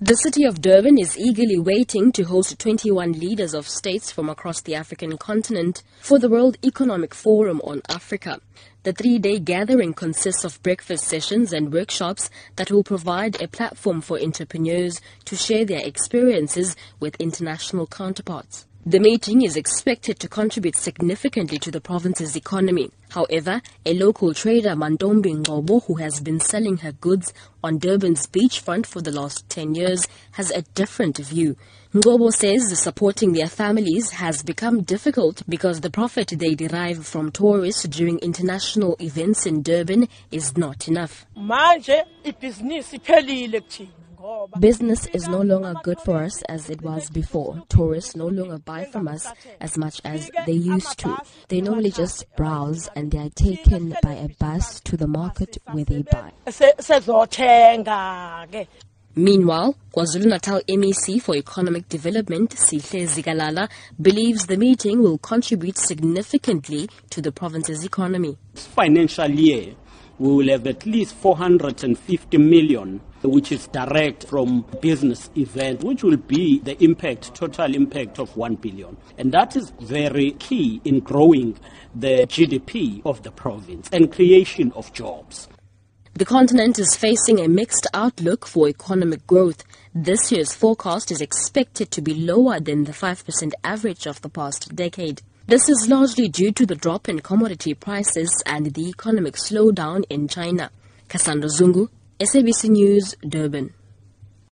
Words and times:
The 0.00 0.16
city 0.16 0.44
of 0.44 0.60
Durban 0.60 0.98
is 0.98 1.18
eagerly 1.18 1.58
waiting 1.58 2.12
to 2.12 2.24
host 2.24 2.58
21 2.58 3.12
leaders 3.12 3.54
of 3.54 3.68
states 3.68 4.10
from 4.10 4.28
across 4.28 4.60
the 4.60 4.74
African 4.74 5.16
continent 5.18 5.82
for 6.00 6.18
the 6.18 6.28
World 6.28 6.56
Economic 6.64 7.14
Forum 7.14 7.60
on 7.62 7.82
Africa. 7.88 8.40
The 8.84 8.92
three 8.92 9.18
day 9.18 9.38
gathering 9.38 9.92
consists 9.92 10.44
of 10.44 10.62
breakfast 10.62 11.04
sessions 11.04 11.52
and 11.52 11.72
workshops 11.72 12.30
that 12.56 12.70
will 12.70 12.82
provide 12.82 13.40
a 13.40 13.46
platform 13.46 14.00
for 14.00 14.20
entrepreneurs 14.20 15.00
to 15.26 15.36
share 15.36 15.64
their 15.64 15.86
experiences 15.86 16.74
with 16.98 17.20
international 17.20 17.86
counterparts. 17.86 18.66
The 18.84 18.98
meeting 18.98 19.42
is 19.42 19.56
expected 19.56 20.18
to 20.18 20.28
contribute 20.28 20.74
significantly 20.74 21.56
to 21.58 21.70
the 21.70 21.80
province's 21.80 22.34
economy. 22.34 22.90
However, 23.10 23.62
a 23.86 23.94
local 23.94 24.34
trader, 24.34 24.70
Mandombi 24.70 25.36
Ngobo, 25.36 25.84
who 25.86 25.94
has 25.94 26.18
been 26.18 26.40
selling 26.40 26.78
her 26.78 26.90
goods 26.90 27.32
on 27.62 27.78
Durban's 27.78 28.26
beachfront 28.26 28.86
for 28.86 29.00
the 29.00 29.12
last 29.12 29.48
10 29.50 29.76
years, 29.76 30.08
has 30.32 30.50
a 30.50 30.62
different 30.62 31.18
view. 31.18 31.54
Ngobo 31.94 32.32
says 32.32 32.76
supporting 32.76 33.34
their 33.34 33.46
families 33.46 34.10
has 34.10 34.42
become 34.42 34.82
difficult 34.82 35.44
because 35.48 35.80
the 35.80 35.90
profit 35.90 36.32
they 36.36 36.56
derive 36.56 37.06
from 37.06 37.30
tourists 37.30 37.84
during 37.84 38.18
international 38.18 38.96
events 38.98 39.46
in 39.46 39.62
Durban 39.62 40.08
is 40.32 40.56
not 40.56 40.88
enough. 40.88 41.24
Business 44.58 45.06
is 45.06 45.28
no 45.28 45.40
longer 45.40 45.74
good 45.82 45.98
for 46.00 46.22
us 46.22 46.42
as 46.42 46.70
it 46.70 46.82
was 46.82 47.10
before. 47.10 47.62
Tourists 47.68 48.14
no 48.14 48.26
longer 48.26 48.58
buy 48.58 48.84
from 48.84 49.08
us 49.08 49.26
as 49.60 49.76
much 49.76 50.00
as 50.04 50.30
they 50.46 50.52
used 50.52 50.98
to. 51.00 51.18
They 51.48 51.60
normally 51.60 51.90
just 51.90 52.26
browse 52.36 52.88
and 52.94 53.10
they 53.10 53.18
are 53.18 53.30
taken 53.30 53.96
by 54.02 54.14
a 54.14 54.28
bus 54.28 54.80
to 54.80 54.96
the 54.96 55.08
market 55.08 55.58
where 55.70 55.84
they 55.84 56.02
buy. 56.02 56.32
Meanwhile, 59.14 59.76
KwaZulu-Natal 59.94 60.62
MEC 60.70 61.20
for 61.20 61.36
Economic 61.36 61.86
Development, 61.88 62.48
Sihle 62.48 63.06
Zikalala, 63.06 63.68
believes 64.00 64.46
the 64.46 64.56
meeting 64.56 65.02
will 65.02 65.18
contribute 65.18 65.76
significantly 65.76 66.88
to 67.10 67.20
the 67.20 67.30
province's 67.30 67.84
economy. 67.84 68.38
Financial 68.54 69.30
year, 69.30 69.74
we 70.18 70.32
will 70.32 70.48
have 70.48 70.66
at 70.66 70.86
least 70.86 71.14
450 71.16 72.38
million 72.38 73.00
which 73.22 73.52
is 73.52 73.68
direct 73.68 74.24
from 74.24 74.64
business 74.80 75.30
event, 75.36 75.82
which 75.82 76.02
will 76.02 76.16
be 76.16 76.58
the 76.60 76.82
impact, 76.82 77.34
total 77.34 77.74
impact 77.74 78.18
of 78.18 78.36
1 78.36 78.56
billion. 78.56 78.96
And 79.18 79.32
that 79.32 79.56
is 79.56 79.72
very 79.80 80.32
key 80.32 80.80
in 80.84 81.00
growing 81.00 81.58
the 81.94 82.26
GDP 82.26 83.02
of 83.04 83.22
the 83.22 83.30
province 83.30 83.88
and 83.92 84.12
creation 84.12 84.72
of 84.74 84.92
jobs. 84.92 85.48
The 86.14 86.24
continent 86.26 86.78
is 86.78 86.94
facing 86.94 87.40
a 87.40 87.48
mixed 87.48 87.86
outlook 87.94 88.46
for 88.46 88.68
economic 88.68 89.26
growth. 89.26 89.64
This 89.94 90.30
year's 90.30 90.52
forecast 90.52 91.10
is 91.10 91.22
expected 91.22 91.90
to 91.92 92.02
be 92.02 92.14
lower 92.14 92.60
than 92.60 92.84
the 92.84 92.92
5% 92.92 93.52
average 93.64 94.06
of 94.06 94.20
the 94.20 94.28
past 94.28 94.74
decade. 94.76 95.22
This 95.52 95.68
is 95.68 95.86
largely 95.86 96.28
due 96.28 96.50
to 96.52 96.64
the 96.64 96.74
drop 96.74 97.10
in 97.10 97.20
commodity 97.20 97.74
prices 97.74 98.42
and 98.46 98.72
the 98.72 98.88
economic 98.88 99.34
slowdown 99.34 100.02
in 100.08 100.26
China. 100.26 100.70
Cassandra 101.08 101.50
Zungu, 101.50 101.90
SABC 102.18 102.70
News, 102.70 103.14
Durban. 103.20 103.74